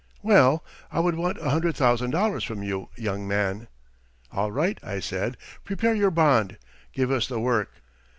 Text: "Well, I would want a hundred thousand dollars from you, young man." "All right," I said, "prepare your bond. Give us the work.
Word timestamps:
"Well, 0.23 0.65
I 0.91 0.99
would 0.99 1.13
want 1.13 1.37
a 1.37 1.51
hundred 1.51 1.75
thousand 1.75 2.09
dollars 2.09 2.43
from 2.43 2.63
you, 2.63 2.89
young 2.95 3.27
man." 3.27 3.67
"All 4.31 4.51
right," 4.51 4.79
I 4.83 4.99
said, 4.99 5.37
"prepare 5.63 5.93
your 5.93 6.09
bond. 6.09 6.57
Give 6.91 7.11
us 7.11 7.27
the 7.27 7.39
work. 7.39 7.71